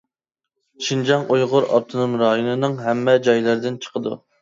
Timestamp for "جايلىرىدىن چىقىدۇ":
3.31-4.23